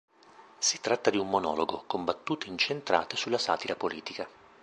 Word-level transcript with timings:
Si 0.57 0.81
tratta 0.81 1.11
di 1.11 1.17
un 1.19 1.29
monologo, 1.29 1.83
con 1.85 2.03
battute 2.03 2.47
incentrate 2.49 3.15
sulla 3.15 3.37
satira 3.37 3.75
politica. 3.75 4.27